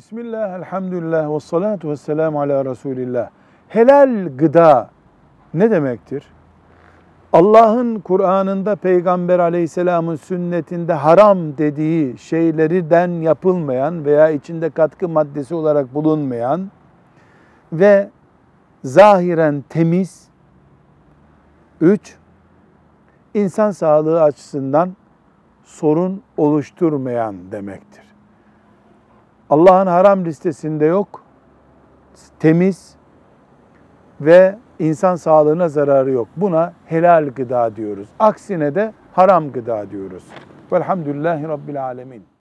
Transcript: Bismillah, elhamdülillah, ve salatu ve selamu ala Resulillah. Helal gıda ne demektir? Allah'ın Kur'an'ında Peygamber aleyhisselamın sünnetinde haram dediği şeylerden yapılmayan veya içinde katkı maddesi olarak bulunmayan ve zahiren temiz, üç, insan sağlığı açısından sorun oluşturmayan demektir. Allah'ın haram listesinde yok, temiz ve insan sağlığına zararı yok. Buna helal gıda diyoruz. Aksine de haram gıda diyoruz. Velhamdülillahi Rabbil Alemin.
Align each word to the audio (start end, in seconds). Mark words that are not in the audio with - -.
Bismillah, 0.00 0.58
elhamdülillah, 0.58 1.34
ve 1.34 1.40
salatu 1.40 1.90
ve 1.90 1.96
selamu 1.96 2.40
ala 2.40 2.64
Resulillah. 2.64 3.30
Helal 3.68 4.36
gıda 4.36 4.90
ne 5.54 5.70
demektir? 5.70 6.24
Allah'ın 7.32 8.00
Kur'an'ında 8.00 8.76
Peygamber 8.76 9.38
aleyhisselamın 9.38 10.16
sünnetinde 10.16 10.92
haram 10.92 11.58
dediği 11.58 12.18
şeylerden 12.18 13.08
yapılmayan 13.08 14.04
veya 14.04 14.30
içinde 14.30 14.70
katkı 14.70 15.08
maddesi 15.08 15.54
olarak 15.54 15.94
bulunmayan 15.94 16.70
ve 17.72 18.10
zahiren 18.84 19.64
temiz, 19.68 20.28
üç, 21.80 22.16
insan 23.34 23.70
sağlığı 23.70 24.22
açısından 24.22 24.96
sorun 25.64 26.22
oluşturmayan 26.36 27.52
demektir. 27.52 28.09
Allah'ın 29.50 29.86
haram 29.86 30.24
listesinde 30.24 30.84
yok, 30.84 31.22
temiz 32.38 32.94
ve 34.20 34.58
insan 34.78 35.16
sağlığına 35.16 35.68
zararı 35.68 36.10
yok. 36.10 36.28
Buna 36.36 36.72
helal 36.86 37.28
gıda 37.28 37.76
diyoruz. 37.76 38.08
Aksine 38.18 38.74
de 38.74 38.92
haram 39.12 39.52
gıda 39.52 39.90
diyoruz. 39.90 40.24
Velhamdülillahi 40.72 41.48
Rabbil 41.48 41.84
Alemin. 41.84 42.24